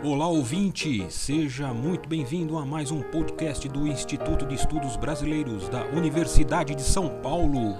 Olá 0.00 0.28
ouvinte, 0.28 1.04
seja 1.10 1.74
muito 1.74 2.08
bem-vindo 2.08 2.56
a 2.56 2.64
mais 2.64 2.92
um 2.92 3.02
podcast 3.02 3.68
do 3.68 3.84
Instituto 3.84 4.46
de 4.46 4.54
Estudos 4.54 4.96
Brasileiros 4.96 5.68
da 5.68 5.84
Universidade 5.86 6.72
de 6.76 6.82
São 6.82 7.08
Paulo. 7.20 7.76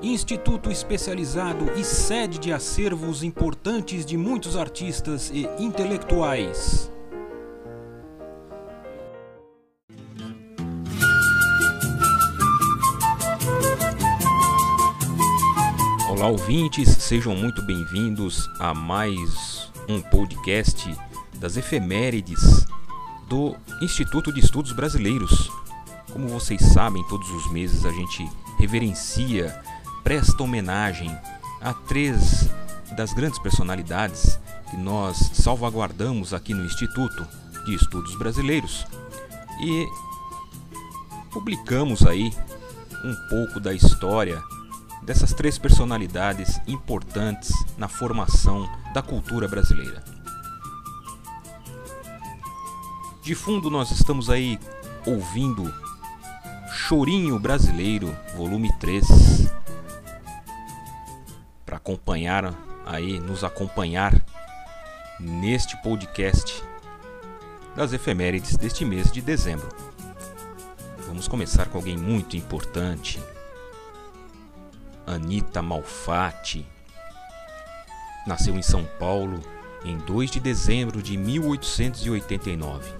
Instituto 0.00 0.70
especializado 0.70 1.70
e 1.78 1.84
sede 1.84 2.38
de 2.38 2.50
acervos 2.50 3.22
importantes 3.22 4.06
de 4.06 4.16
muitos 4.16 4.56
artistas 4.56 5.30
e 5.34 5.46
intelectuais. 5.62 6.90
Olá 16.08 16.26
ouvintes, 16.26 16.88
sejam 16.88 17.36
muito 17.36 17.60
bem-vindos 17.66 18.48
a 18.58 18.72
mais 18.72 19.49
um 19.90 20.00
podcast 20.00 20.96
das 21.34 21.56
efemérides 21.56 22.66
do 23.28 23.56
Instituto 23.82 24.32
de 24.32 24.40
Estudos 24.40 24.72
Brasileiros. 24.72 25.50
Como 26.12 26.28
vocês 26.28 26.60
sabem, 26.62 27.02
todos 27.08 27.28
os 27.30 27.50
meses 27.50 27.84
a 27.84 27.90
gente 27.90 28.28
reverencia, 28.58 29.60
presta 30.02 30.42
homenagem 30.42 31.10
a 31.60 31.72
três 31.72 32.48
das 32.96 33.12
grandes 33.12 33.38
personalidades 33.38 34.38
que 34.70 34.76
nós 34.76 35.16
salvaguardamos 35.34 36.32
aqui 36.32 36.54
no 36.54 36.64
Instituto 36.64 37.26
de 37.64 37.74
Estudos 37.74 38.16
Brasileiros 38.16 38.86
e 39.60 39.86
publicamos 41.32 42.06
aí 42.06 42.32
um 43.04 43.14
pouco 43.28 43.58
da 43.58 43.74
história 43.74 44.40
dessas 45.02 45.32
três 45.32 45.58
personalidades 45.58 46.60
importantes 46.66 47.52
na 47.76 47.88
formação 47.88 48.68
da 48.92 49.02
cultura 49.02 49.48
brasileira. 49.48 50.02
De 53.22 53.34
fundo, 53.34 53.70
nós 53.70 53.90
estamos 53.90 54.30
aí 54.30 54.58
ouvindo 55.06 55.72
Chorinho 56.72 57.38
Brasileiro, 57.38 58.14
volume 58.36 58.72
3, 58.78 59.06
para 61.64 61.76
acompanhar 61.76 62.54
aí, 62.86 63.20
nos 63.20 63.44
acompanhar 63.44 64.14
neste 65.20 65.76
podcast 65.82 66.62
das 67.76 67.92
efemérides 67.92 68.56
deste 68.56 68.84
mês 68.84 69.12
de 69.12 69.20
dezembro. 69.20 69.68
Vamos 71.06 71.28
começar 71.28 71.66
com 71.66 71.78
alguém 71.78 71.96
muito 71.96 72.36
importante, 72.36 73.20
Anita 75.10 75.60
Malfatti. 75.60 76.64
Nasceu 78.24 78.54
em 78.56 78.62
São 78.62 78.84
Paulo 78.84 79.40
em 79.84 79.98
2 79.98 80.30
de 80.30 80.38
dezembro 80.38 81.02
de 81.02 81.16
1889. 81.16 82.94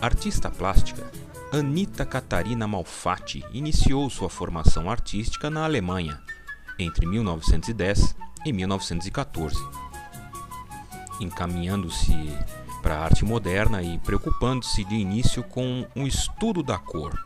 Artista 0.00 0.48
plástica, 0.48 1.10
Anita 1.52 2.06
Catarina 2.06 2.68
Malfatti 2.68 3.44
iniciou 3.50 4.08
sua 4.08 4.30
formação 4.30 4.88
artística 4.88 5.50
na 5.50 5.64
Alemanha 5.64 6.22
entre 6.78 7.04
1910 7.04 8.14
e 8.44 8.52
1914, 8.52 9.56
encaminhando-se 11.20 12.12
para 12.80 12.98
a 12.98 13.04
arte 13.04 13.24
moderna 13.24 13.82
e 13.82 13.98
preocupando-se 13.98 14.84
de 14.84 14.94
início 14.94 15.42
com 15.42 15.84
um 15.96 16.06
estudo 16.06 16.62
da 16.62 16.78
cor. 16.78 17.18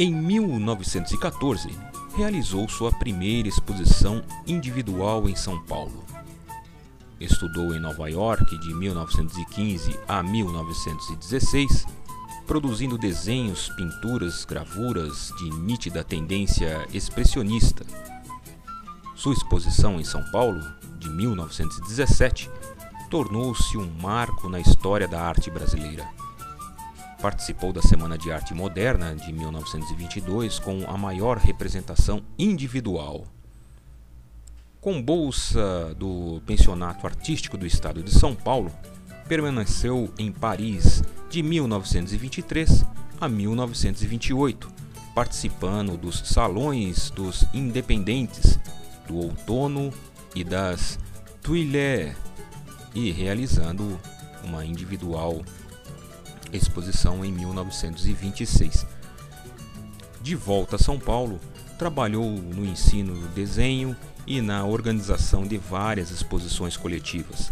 Em 0.00 0.14
1914, 0.14 1.76
realizou 2.16 2.68
sua 2.68 2.92
primeira 2.92 3.48
exposição 3.48 4.22
individual 4.46 5.28
em 5.28 5.34
São 5.34 5.60
Paulo. 5.64 6.04
Estudou 7.18 7.74
em 7.74 7.80
Nova 7.80 8.08
York 8.08 8.56
de 8.58 8.72
1915 8.74 9.98
a 10.06 10.22
1916, 10.22 11.84
produzindo 12.46 12.96
desenhos, 12.96 13.70
pinturas, 13.70 14.44
gravuras 14.44 15.32
de 15.36 15.50
nítida 15.50 16.04
tendência 16.04 16.86
expressionista. 16.94 17.84
Sua 19.16 19.32
exposição 19.32 19.98
em 19.98 20.04
São 20.04 20.22
Paulo, 20.30 20.64
de 21.00 21.10
1917, 21.10 22.48
tornou-se 23.10 23.76
um 23.76 23.90
marco 24.00 24.48
na 24.48 24.60
história 24.60 25.08
da 25.08 25.20
arte 25.20 25.50
brasileira 25.50 26.08
participou 27.20 27.72
da 27.72 27.82
Semana 27.82 28.16
de 28.16 28.30
Arte 28.30 28.54
Moderna 28.54 29.14
de 29.14 29.32
1922 29.32 30.58
com 30.58 30.84
a 30.88 30.96
maior 30.96 31.36
representação 31.36 32.22
individual. 32.38 33.24
Com 34.80 35.02
bolsa 35.02 35.94
do 35.96 36.40
Pensionato 36.46 37.06
Artístico 37.06 37.58
do 37.58 37.66
Estado 37.66 38.02
de 38.02 38.12
São 38.12 38.34
Paulo, 38.34 38.70
permaneceu 39.28 40.12
em 40.18 40.30
Paris 40.30 41.02
de 41.28 41.42
1923 41.42 42.84
a 43.20 43.28
1928, 43.28 44.70
participando 45.14 45.96
dos 45.96 46.20
Salões 46.20 47.10
dos 47.10 47.44
Independentes 47.52 48.58
do 49.08 49.16
Outono 49.16 49.92
e 50.34 50.44
das 50.44 50.98
Tuileries 51.42 52.16
e 52.94 53.10
realizando 53.10 53.98
uma 54.44 54.64
individual 54.64 55.42
exposição 56.52 57.24
em 57.24 57.32
1926. 57.32 58.86
De 60.20 60.34
volta 60.34 60.76
a 60.76 60.78
São 60.78 60.98
Paulo, 60.98 61.40
trabalhou 61.78 62.30
no 62.30 62.64
ensino 62.64 63.14
do 63.14 63.28
desenho 63.28 63.96
e 64.26 64.42
na 64.42 64.64
organização 64.64 65.46
de 65.46 65.56
várias 65.56 66.10
exposições 66.10 66.76
coletivas. 66.76 67.50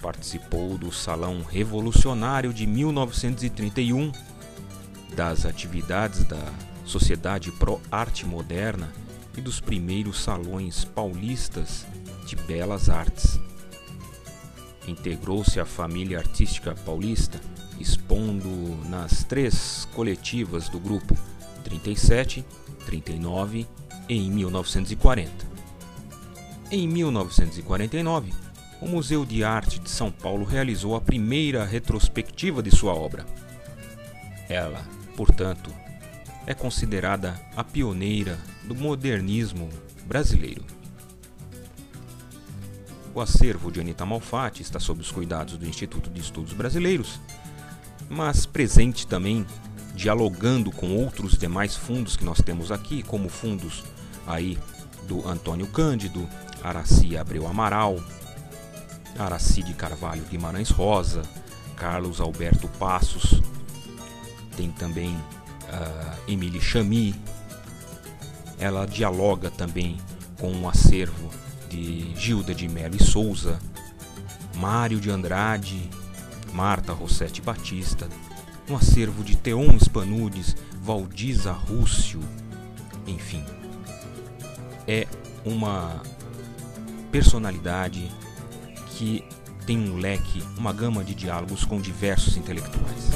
Participou 0.00 0.76
do 0.78 0.90
Salão 0.90 1.42
Revolucionário 1.42 2.52
de 2.52 2.66
1931, 2.66 4.10
das 5.14 5.46
atividades 5.46 6.24
da 6.24 6.52
Sociedade 6.84 7.52
Pro 7.52 7.80
Arte 7.90 8.26
Moderna 8.26 8.92
e 9.36 9.40
dos 9.40 9.60
primeiros 9.60 10.22
salões 10.22 10.84
paulistas 10.84 11.86
de 12.26 12.36
belas 12.36 12.88
artes. 12.88 13.38
Integrou-se 14.88 15.58
à 15.60 15.64
família 15.64 16.18
artística 16.18 16.74
paulista 16.74 17.40
expondo 17.80 18.48
nas 18.88 19.24
três 19.24 19.86
coletivas 19.94 20.68
do 20.68 20.78
grupo 20.78 21.16
37, 21.64 22.44
39 22.84 23.66
e 24.08 24.16
em 24.16 24.30
1940. 24.30 25.30
Em 26.70 26.88
1949, 26.88 28.32
o 28.80 28.88
Museu 28.88 29.24
de 29.24 29.42
Arte 29.42 29.78
de 29.78 29.90
São 29.90 30.10
Paulo 30.10 30.44
realizou 30.44 30.94
a 30.94 31.00
primeira 31.00 31.64
retrospectiva 31.64 32.62
de 32.62 32.70
sua 32.70 32.94
obra. 32.94 33.26
Ela, 34.48 34.82
portanto, 35.16 35.72
é 36.46 36.54
considerada 36.54 37.40
a 37.56 37.64
pioneira 37.64 38.38
do 38.64 38.74
modernismo 38.74 39.68
brasileiro. 40.06 40.64
O 43.14 43.20
acervo 43.20 43.72
de 43.72 43.80
Anita 43.80 44.04
Malfatti 44.04 44.62
está 44.62 44.78
sob 44.78 45.00
os 45.00 45.10
cuidados 45.10 45.56
do 45.56 45.66
Instituto 45.66 46.10
de 46.10 46.20
Estudos 46.20 46.52
Brasileiros 46.52 47.18
mas 48.08 48.46
presente 48.46 49.06
também 49.06 49.46
dialogando 49.94 50.70
com 50.70 50.94
outros 50.94 51.38
demais 51.38 51.74
fundos 51.74 52.16
que 52.16 52.24
nós 52.24 52.40
temos 52.40 52.70
aqui, 52.70 53.02
como 53.02 53.28
fundos 53.28 53.82
aí 54.26 54.58
do 55.08 55.26
Antônio 55.26 55.66
Cândido, 55.66 56.28
Araci 56.62 57.16
Abreu 57.16 57.46
Amaral, 57.46 57.98
Araci 59.18 59.62
de 59.62 59.72
Carvalho 59.72 60.24
Guimarães 60.24 60.68
Rosa, 60.68 61.22
Carlos 61.76 62.20
Alberto 62.20 62.68
Passos, 62.78 63.40
tem 64.56 64.70
também 64.70 65.14
uh, 65.14 66.30
Emily 66.30 66.60
Chami. 66.60 67.14
Ela 68.58 68.86
dialoga 68.86 69.50
também 69.50 69.98
com 70.40 70.50
um 70.50 70.68
acervo 70.68 71.30
de 71.68 72.14
Gilda 72.16 72.54
de 72.54 72.68
Mello 72.68 72.96
e 72.96 73.02
Souza, 73.02 73.58
Mário 74.56 74.98
de 74.98 75.10
Andrade, 75.10 75.90
Marta 76.56 76.94
Rossetti 76.94 77.42
Batista, 77.42 78.08
um 78.66 78.74
acervo 78.74 79.22
de 79.22 79.36
Teon 79.36 79.78
Spanudes, 79.78 80.56
Valdiza 80.80 81.52
Rússio, 81.52 82.18
enfim. 83.06 83.44
É 84.88 85.06
uma 85.44 86.00
personalidade 87.12 88.10
que 88.88 89.22
tem 89.66 89.78
um 89.78 89.98
leque, 89.98 90.42
uma 90.56 90.72
gama 90.72 91.04
de 91.04 91.14
diálogos 91.14 91.62
com 91.62 91.78
diversos 91.78 92.38
intelectuais. 92.38 93.10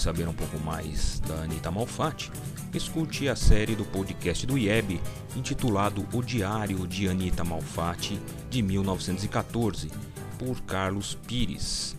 saber 0.00 0.26
um 0.26 0.32
pouco 0.32 0.58
mais 0.58 1.20
da 1.20 1.42
Anitta 1.42 1.70
Malfatti, 1.70 2.32
escute 2.72 3.28
a 3.28 3.36
série 3.36 3.76
do 3.76 3.84
podcast 3.84 4.46
do 4.46 4.56
IEB 4.56 4.98
intitulado 5.36 6.08
O 6.14 6.22
Diário 6.22 6.86
de 6.86 7.06
Anitta 7.06 7.44
Malfatti 7.44 8.18
de 8.48 8.62
1914, 8.62 9.90
por 10.38 10.62
Carlos 10.62 11.18
Pires, 11.26 11.94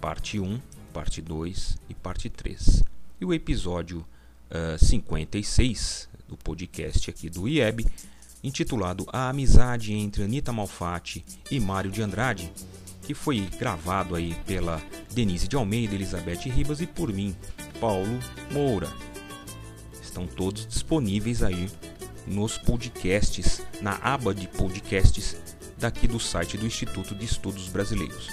parte 0.00 0.38
1, 0.38 0.60
parte 0.92 1.20
2 1.20 1.76
e 1.88 1.94
parte 1.94 2.30
3. 2.30 2.84
E 3.20 3.24
o 3.24 3.34
episódio 3.34 4.06
eh, 4.48 4.76
uh, 4.76 4.84
56 4.84 6.08
do 6.28 6.36
podcast 6.36 7.10
aqui 7.10 7.28
do 7.28 7.48
IEB, 7.48 7.84
intitulado 8.44 9.06
A 9.12 9.28
Amizade 9.28 9.92
entre 9.92 10.22
Anitta 10.22 10.52
Malfatti 10.52 11.24
e 11.50 11.58
Mário 11.58 11.90
de 11.90 12.00
Andrade 12.00 12.52
que 13.04 13.14
foi 13.14 13.40
gravado 13.58 14.14
aí 14.14 14.34
pela 14.46 14.82
Denise 15.12 15.46
de 15.46 15.56
Almeida, 15.56 15.94
Elizabeth 15.94 16.48
Ribas 16.48 16.80
e 16.80 16.86
por 16.86 17.12
mim, 17.12 17.36
Paulo 17.80 18.18
Moura. 18.50 18.88
Estão 20.02 20.26
todos 20.26 20.66
disponíveis 20.66 21.42
aí 21.42 21.70
nos 22.26 22.56
podcasts, 22.56 23.62
na 23.80 23.98
aba 24.02 24.34
de 24.34 24.48
podcasts 24.48 25.36
daqui 25.76 26.08
do 26.08 26.18
site 26.18 26.56
do 26.56 26.66
Instituto 26.66 27.14
de 27.14 27.24
Estudos 27.24 27.68
Brasileiros. 27.68 28.28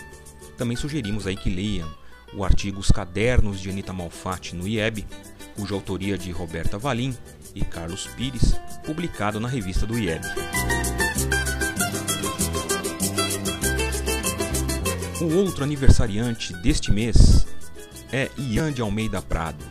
Também 0.58 0.78
sugerimos 0.78 1.28
aí 1.28 1.36
que 1.36 1.50
leiam 1.50 1.90
o 2.34 2.46
artigo 2.46 2.80
Os 2.80 2.92
Cadernos 2.92 3.60
de 3.60 3.70
Anita 3.70 3.92
Malfatti 3.92 4.56
no 4.56 4.68
IEB, 4.68 5.06
cuja 5.56 5.74
autoria 5.74 6.16
é 6.16 6.18
de 6.18 6.32
Roberta 6.32 6.78
Valim 6.78 7.16
e 7.54 7.66
Carlos 7.66 8.08
Pires, 8.08 8.56
publicado 8.86 9.40
na 9.40 9.50
revista 9.50 9.86
do 9.86 10.00
IEB. 10.00 10.24
O 15.22 15.36
outro 15.36 15.64
aniversariante 15.64 16.52
deste 16.64 16.92
mês 16.92 17.46
é 18.12 18.28
Ian 18.40 18.74
de 18.74 18.82
Almeida 18.82 19.22
Prado, 19.22 19.64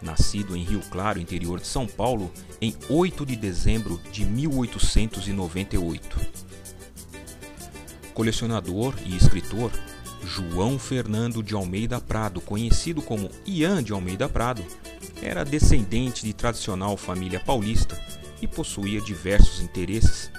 nascido 0.00 0.56
em 0.56 0.64
Rio 0.64 0.80
Claro, 0.90 1.20
interior 1.20 1.60
de 1.60 1.66
São 1.66 1.86
Paulo, 1.86 2.32
em 2.58 2.74
8 2.88 3.26
de 3.26 3.36
dezembro 3.36 4.00
de 4.10 4.24
1898. 4.24 6.18
Colecionador 8.14 8.94
e 9.04 9.14
escritor, 9.14 9.70
João 10.24 10.78
Fernando 10.78 11.42
de 11.42 11.52
Almeida 11.52 12.00
Prado, 12.00 12.40
conhecido 12.40 13.02
como 13.02 13.30
Ian 13.44 13.84
de 13.84 13.92
Almeida 13.92 14.26
Prado, 14.26 14.64
era 15.20 15.44
descendente 15.44 16.24
de 16.24 16.32
tradicional 16.32 16.96
família 16.96 17.40
paulista 17.40 18.02
e 18.40 18.48
possuía 18.48 19.02
diversos 19.02 19.60
interesses, 19.60 20.30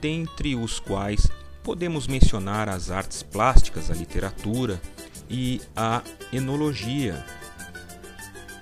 dentre 0.00 0.56
os 0.56 0.80
quais 0.80 1.30
podemos 1.68 2.06
mencionar 2.06 2.66
as 2.66 2.90
artes 2.90 3.22
plásticas, 3.22 3.90
a 3.90 3.94
literatura 3.94 4.80
e 5.28 5.60
a 5.76 6.02
enologia. 6.32 7.22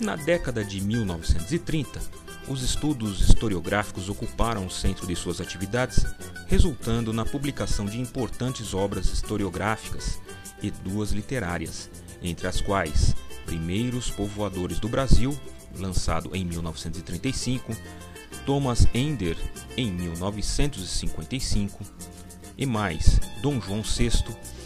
Na 0.01 0.17
década 0.17 0.65
de 0.65 0.81
1930, 0.81 2.01
os 2.49 2.65
estudos 2.65 3.21
historiográficos 3.21 4.09
ocuparam 4.09 4.67
o 4.67 4.71
centro 4.73 5.07
de 5.07 5.15
suas 5.15 5.41
atividades, 5.41 6.05
resultando 6.49 7.13
na 7.13 7.25
publicação 7.25 7.87
de 7.87 8.01
importantes 8.01 8.75
obras 8.75 9.07
historiográficas 9.07 10.21
e 10.61 10.73
duas 10.73 11.13
literárias, 11.13 11.89
entre 12.21 12.49
as 12.49 12.61
quais 12.61 13.15
Primeiros 13.45 14.11
Povoadores 14.11 14.81
do 14.81 14.89
Brasil, 14.89 15.33
lançado 15.79 16.35
em 16.35 16.45
1935, 16.45 17.73
Thomas 18.45 18.85
Ender, 18.93 19.37
em 19.77 19.93
1955, 19.93 21.85
e 22.57 22.65
mais 22.65 23.21
Dom 23.43 23.61
João 23.61 23.83
VI 23.83 24.11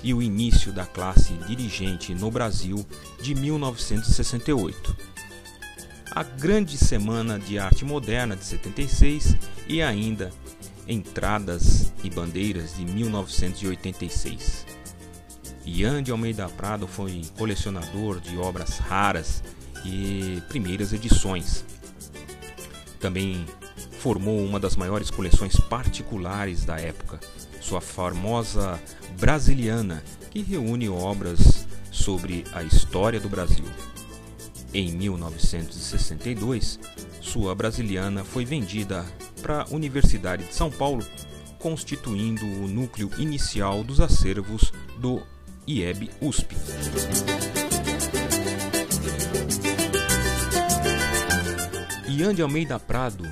e 0.03 0.15
o 0.15 0.23
início 0.23 0.73
da 0.73 0.87
classe 0.87 1.33
dirigente 1.47 2.15
no 2.15 2.31
Brasil 2.31 2.87
de 3.21 3.35
1968. 3.35 4.97
A 6.13 6.23
Grande 6.23 6.77
Semana 6.77 7.39
de 7.39 7.59
Arte 7.59 7.85
Moderna 7.85 8.37
de 8.37 8.45
76 8.45 9.37
e 9.69 9.83
ainda 9.83 10.33
Entradas 10.89 11.93
e 12.03 12.11
Bandeiras 12.11 12.77
de 12.77 12.85
1986. 12.85 14.67
Ian 15.65 16.03
de 16.03 16.11
Almeida 16.11 16.49
Prado 16.49 16.89
foi 16.89 17.23
colecionador 17.37 18.19
de 18.21 18.37
obras 18.39 18.79
raras 18.79 19.43
e 19.85 20.43
primeiras 20.49 20.93
edições. 20.93 21.65
Também 22.99 23.47
formou 24.01 24.45
uma 24.45 24.59
das 24.59 24.75
maiores 24.75 25.11
coleções 25.11 25.57
particulares 25.61 26.65
da 26.65 26.81
época, 26.81 27.21
sua 27.71 27.81
famosa 27.81 28.83
Brasiliana, 29.21 30.03
que 30.29 30.43
reúne 30.43 30.89
obras 30.89 31.65
sobre 31.93 32.45
a 32.53 32.65
história 32.65 33.21
do 33.21 33.29
Brasil. 33.29 33.65
Em 34.75 34.91
1962, 34.91 36.81
sua 37.21 37.55
Brasiliana 37.55 38.25
foi 38.25 38.45
vendida 38.45 39.07
para 39.41 39.63
a 39.63 39.67
Universidade 39.69 40.49
de 40.49 40.53
São 40.53 40.69
Paulo, 40.69 41.07
constituindo 41.61 42.45
o 42.45 42.67
núcleo 42.67 43.09
inicial 43.19 43.85
dos 43.85 44.01
acervos 44.01 44.73
do 44.99 45.23
IEB 45.65 46.11
USP. 46.21 46.57
Ian 52.09 52.35
de 52.35 52.43
Almeida 52.43 52.81
Prado 52.81 53.31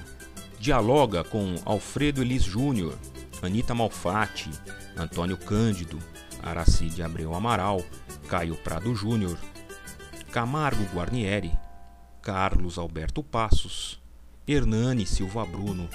dialoga 0.60 1.24
com 1.24 1.56
Alfredo 1.64 2.22
Elis 2.22 2.44
Júnior, 2.44 2.96
Anita 3.42 3.74
Malfatti, 3.74 4.50
Antônio 4.96 5.36
Cândido, 5.36 5.98
Aracide 6.42 7.02
Abreu 7.02 7.34
Amaral, 7.34 7.82
Caio 8.28 8.56
Prado 8.56 8.94
Júnior, 8.94 9.38
Camargo 10.32 10.84
Guarnieri, 10.92 11.52
Carlos 12.20 12.78
Alberto 12.78 13.22
Passos, 13.22 14.00
Hernani 14.46 15.06
Silva 15.06 15.44
Bruno, 15.46 15.88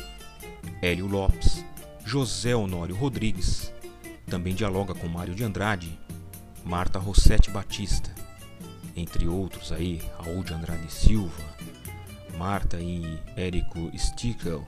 Hélio 0.82 1.08
Lopes, 1.08 1.64
José 2.06 2.56
Honório 2.56 2.96
Rodrigues, 2.96 3.74
também 4.28 4.56
dialoga 4.56 4.94
com 4.94 5.08
Mário 5.08 5.36
de 5.36 5.44
Andrade, 5.44 6.00
Marta 6.64 6.98
Rossetti 6.98 7.52
Batista, 7.52 8.14
entre 8.96 9.28
outros 9.28 9.72
aí, 9.72 10.02
Raul 10.18 10.44
de 10.44 10.54
Andrade 10.54 10.92
Silva, 10.92 11.44
Marta 12.38 12.80
e 12.80 13.20
Érico 13.36 13.92
Stickel. 13.98 14.66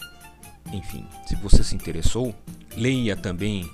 Enfim, 0.71 1.05
se 1.25 1.35
você 1.35 1.63
se 1.63 1.75
interessou, 1.75 2.35
leia 2.75 3.15
também 3.15 3.69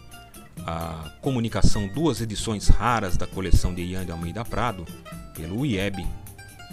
a 0.65 1.11
comunicação 1.21 1.87
duas 1.87 2.21
edições 2.21 2.67
raras 2.67 3.17
da 3.17 3.25
coleção 3.25 3.73
de 3.73 3.81
Ian 3.81 4.05
de 4.05 4.11
Almeida 4.11 4.45
Prado 4.45 4.85
pelo 5.35 5.65
IEB 5.65 6.05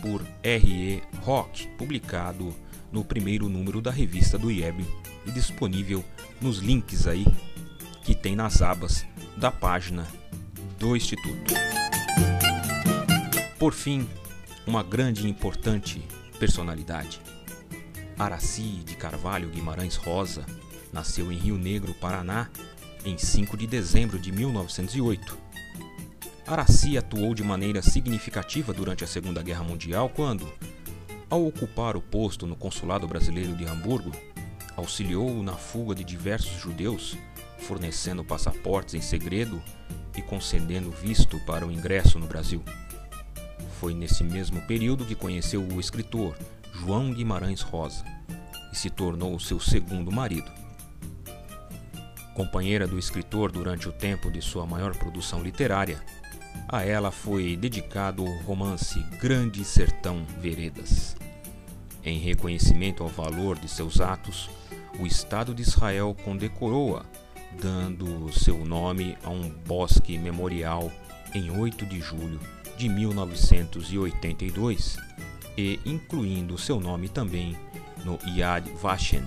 por 0.03 0.25
R.E. 0.43 1.03
Rock, 1.23 1.67
publicado 1.77 2.55
no 2.93 3.05
primeiro 3.05 3.49
número 3.49 3.81
da 3.81 3.91
revista 3.91 4.39
do 4.39 4.51
IEB 4.51 4.85
e 5.27 5.31
disponível 5.31 6.05
nos 6.41 6.59
links 6.59 7.07
aí 7.07 7.27
que 8.05 8.15
tem 8.15 8.35
nas 8.35 8.63
abas 8.63 9.05
da 9.37 9.51
página 9.51 10.07
do 10.79 10.97
Instituto. 10.97 11.55
Por 13.59 13.73
fim, 13.73 14.09
uma 14.67 14.83
grande 14.83 15.27
e 15.27 15.31
importante 15.31 16.01
personalidade. 16.39 17.21
Araci 18.19 18.83
de 18.85 18.97
Carvalho 18.97 19.49
Guimarães 19.49 19.95
Rosa 19.95 20.45
nasceu 20.93 21.31
em 21.31 21.37
Rio 21.37 21.57
Negro, 21.57 21.95
Paraná, 21.95 22.51
em 23.05 23.17
5 23.17 23.57
de 23.57 23.65
dezembro 23.65 24.19
de 24.19 24.33
1908. 24.33 25.39
Araci 26.45 26.99
atuou 26.99 27.33
de 27.33 27.45
maneira 27.45 27.81
significativa 27.81 28.73
durante 28.73 29.05
a 29.05 29.07
Segunda 29.07 29.41
Guerra 29.41 29.63
Mundial 29.63 30.09
quando, 30.09 30.53
ao 31.31 31.47
ocupar 31.47 31.97
o 31.97 32.01
posto 32.01 32.45
no 32.45 32.57
Consulado 32.57 33.07
Brasileiro 33.07 33.55
de 33.55 33.65
Hamburgo, 33.65 34.11
auxiliou 34.77 35.41
na 35.41 35.55
fuga 35.55 35.95
de 35.95 36.03
diversos 36.03 36.61
judeus, 36.61 37.17
fornecendo 37.61 38.25
passaportes 38.25 38.95
em 38.95 39.01
segredo 39.01 39.63
e 40.17 40.23
concedendo 40.23 40.91
visto 40.91 41.39
para 41.47 41.65
o 41.65 41.71
ingresso 41.71 42.19
no 42.19 42.27
Brasil. 42.27 42.65
Foi 43.79 43.95
nesse 43.95 44.25
mesmo 44.25 44.61
período 44.63 45.05
que 45.05 45.15
conheceu 45.15 45.63
o 45.63 45.79
escritor 45.79 46.35
João 46.81 47.13
Guimarães 47.13 47.61
Rosa 47.61 48.05
e 48.73 48.77
se 48.77 48.89
tornou 48.89 49.39
seu 49.41 49.59
segundo 49.59 50.13
marido. 50.13 50.51
Companheira 52.35 52.87
do 52.87 52.99
escritor 52.99 53.51
durante 53.51 53.89
o 53.89 53.93
tempo 53.93 54.31
de 54.31 54.41
sua 54.41 54.65
maior 54.65 54.97
produção 54.97 55.43
literária, 55.43 56.01
a 56.69 56.85
ela 56.85 57.11
foi 57.11 57.57
dedicado 57.57 58.25
o 58.25 58.43
romance 58.43 59.01
Grande 59.21 59.65
Sertão 59.65 60.25
Veredas. 60.41 61.17
Em 62.05 62.19
reconhecimento 62.19 63.03
ao 63.03 63.09
valor 63.09 63.59
de 63.59 63.69
seus 63.69 64.01
atos, 64.01 64.49
o 65.01 65.07
Estado 65.07 65.53
de 65.53 65.63
Israel 65.63 66.15
condecorou-a 66.25 67.05
dando 67.61 68.33
seu 68.33 68.65
nome 68.65 69.19
a 69.25 69.31
um 69.31 69.51
bosque 69.51 70.17
memorial 70.17 70.93
em 71.35 71.51
8 71.51 71.85
de 71.87 72.01
julho 72.01 72.39
de 72.77 72.89
1982 72.89 75.08
e 75.59 75.81
incluindo 75.85 76.57
seu 76.57 76.79
nome 76.79 77.09
também 77.09 77.57
no 78.05 78.17
Yad 78.25 78.71
Vashem. 78.81 79.25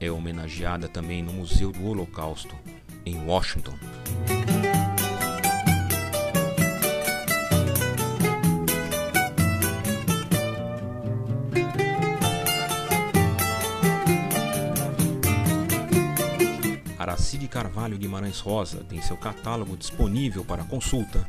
É 0.00 0.10
homenageada 0.10 0.88
também 0.88 1.22
no 1.22 1.32
Museu 1.32 1.70
do 1.70 1.86
Holocausto, 1.86 2.56
em 3.06 3.24
Washington. 3.24 3.78
Aracide 16.98 17.46
Carvalho 17.46 17.96
Guimarães 17.96 18.40
Rosa 18.40 18.82
tem 18.82 19.00
seu 19.00 19.16
catálogo 19.16 19.76
disponível 19.76 20.44
para 20.44 20.64
consulta. 20.64 21.24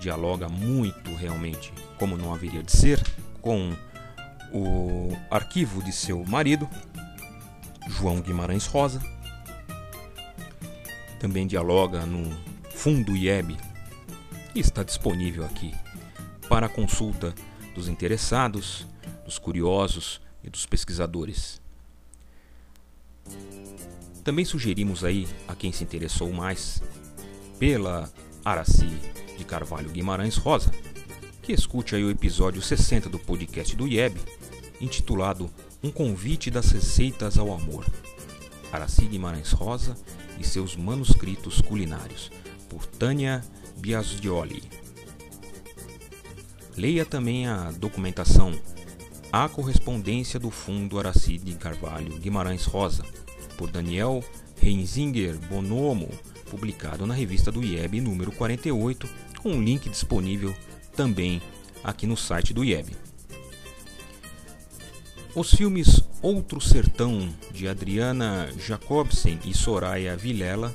Dialoga 0.00 0.48
muito 0.48 1.12
realmente 1.16 1.72
como 1.98 2.16
não 2.16 2.32
haveria 2.32 2.62
de 2.62 2.72
ser, 2.72 3.02
com 3.40 3.74
o 4.52 5.16
arquivo 5.30 5.82
de 5.82 5.92
seu 5.92 6.24
marido, 6.24 6.68
João 7.88 8.20
Guimarães 8.20 8.66
Rosa. 8.66 9.02
Também 11.18 11.46
dialoga 11.46 12.06
no 12.06 12.30
Fundo 12.70 13.16
IEB, 13.16 13.56
que 14.52 14.60
está 14.60 14.82
disponível 14.82 15.44
aqui 15.44 15.74
para 16.48 16.68
consulta 16.68 17.34
dos 17.74 17.88
interessados, 17.88 18.86
dos 19.24 19.38
curiosos 19.38 20.20
e 20.42 20.48
dos 20.48 20.64
pesquisadores. 20.64 21.60
Também 24.24 24.44
sugerimos 24.44 25.04
aí 25.04 25.26
a 25.46 25.54
quem 25.54 25.72
se 25.72 25.82
interessou 25.82 26.32
mais 26.32 26.82
pela 27.58 28.10
Araci 28.44 28.88
de 29.36 29.44
Carvalho 29.44 29.90
Guimarães 29.90 30.36
Rosa, 30.36 30.70
que 31.48 31.54
escute 31.54 31.96
aí 31.96 32.04
o 32.04 32.10
episódio 32.10 32.60
60 32.60 33.08
do 33.08 33.18
podcast 33.18 33.74
do 33.74 33.88
IEB, 33.88 34.20
intitulado 34.82 35.50
Um 35.82 35.90
convite 35.90 36.50
das 36.50 36.70
receitas 36.72 37.38
ao 37.38 37.50
amor. 37.50 37.86
Araci 38.70 39.06
Guimarães 39.06 39.52
Rosa 39.52 39.96
e 40.38 40.44
seus 40.44 40.76
manuscritos 40.76 41.62
culinários, 41.62 42.30
por 42.68 42.84
Tânia 42.84 43.42
Biasioli. 43.78 44.62
Leia 46.76 47.06
também 47.06 47.46
a 47.46 47.70
documentação 47.70 48.52
A 49.32 49.48
Correspondência 49.48 50.38
do 50.38 50.50
Fundo 50.50 50.98
Aracide 50.98 51.54
Carvalho 51.54 52.18
Guimarães 52.18 52.66
Rosa, 52.66 53.04
por 53.56 53.70
Daniel 53.70 54.22
Reinzinger 54.60 55.38
Bonomo, 55.48 56.10
publicado 56.50 57.06
na 57.06 57.14
revista 57.14 57.50
do 57.50 57.64
IEB 57.64 58.02
número 58.02 58.32
48, 58.32 59.08
com 59.42 59.52
um 59.52 59.62
link 59.62 59.88
disponível 59.88 60.54
também 60.98 61.40
aqui 61.84 62.08
no 62.08 62.16
site 62.16 62.52
do 62.52 62.64
IEB. 62.64 62.90
Os 65.32 65.54
filmes 65.54 66.02
Outro 66.20 66.60
Sertão, 66.60 67.32
de 67.52 67.68
Adriana 67.68 68.50
Jacobsen 68.58 69.38
e 69.44 69.54
Soraya 69.54 70.16
Vilela, 70.16 70.74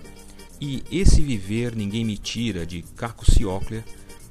e 0.62 0.82
Esse 0.90 1.22
Viver 1.22 1.76
Ninguém 1.76 2.06
Me 2.06 2.18
Tira, 2.18 2.66
de 2.66 2.84
Caco 2.96 3.30
Ciocler, 3.30 3.84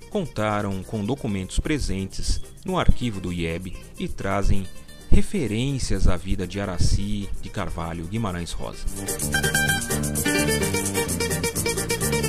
contaram 0.08 0.82
com 0.82 1.04
documentos 1.04 1.60
presentes 1.60 2.40
no 2.64 2.78
arquivo 2.78 3.20
do 3.20 3.30
IEB 3.30 3.76
e 3.98 4.08
trazem 4.08 4.66
referências 5.10 6.08
à 6.08 6.16
vida 6.16 6.46
de 6.46 6.58
Araci 6.58 7.28
de 7.42 7.50
Carvalho 7.50 8.06
Guimarães 8.06 8.52
Rosa. 8.52 8.86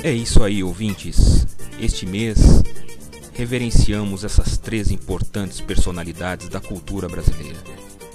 É 0.02 0.12
isso 0.12 0.42
aí, 0.42 0.62
ouvintes. 0.62 1.46
Este 1.80 2.04
mês 2.04 2.62
reverenciamos 3.34 4.24
essas 4.24 4.56
três 4.56 4.90
importantes 4.90 5.60
personalidades 5.60 6.48
da 6.48 6.60
cultura 6.60 7.08
brasileira. 7.08 7.58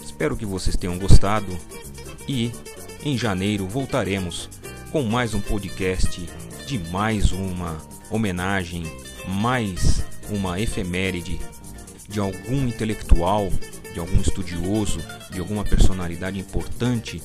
Espero 0.02 0.36
que 0.36 0.46
vocês 0.46 0.76
tenham 0.78 0.98
gostado 0.98 1.58
e 2.28 2.52
em 3.04 3.18
janeiro 3.18 3.68
voltaremos 3.68 4.50
com 4.92 5.04
mais 5.04 5.34
um 5.34 5.42
podcast 5.42 6.28
de 6.66 6.80
mais 6.90 7.32
uma 7.32 7.78
homenagem 8.10 8.84
mais 9.28 10.04
uma 10.30 10.60
efeméride 10.60 11.40
de 12.08 12.20
algum 12.20 12.68
intelectual, 12.68 13.50
de 13.94 14.00
algum 14.00 14.20
estudioso, 14.22 15.00
de 15.32 15.40
alguma 15.40 15.64
personalidade 15.64 16.40
importante 16.40 17.22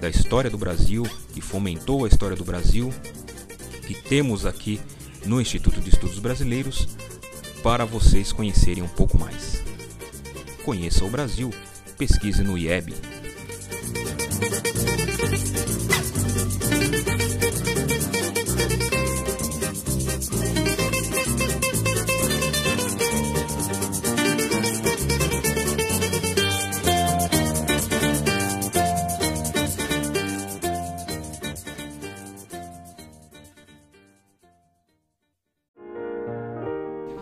da 0.00 0.08
história 0.08 0.50
do 0.50 0.58
Brasil, 0.58 1.04
que 1.32 1.40
fomentou 1.40 2.04
a 2.04 2.08
história 2.08 2.36
do 2.36 2.44
Brasil, 2.44 2.92
que 3.86 3.94
temos 3.94 4.44
aqui 4.44 4.80
no 5.24 5.40
Instituto 5.40 5.80
de 5.80 5.88
Estudos 5.88 6.18
Brasileiros, 6.18 6.86
para 7.66 7.84
vocês 7.84 8.32
conhecerem 8.32 8.84
um 8.84 8.86
pouco 8.86 9.18
mais. 9.18 9.60
Conheça 10.64 11.04
o 11.04 11.10
Brasil, 11.10 11.52
pesquise 11.98 12.40
no 12.40 12.56
IEB. 12.56 12.94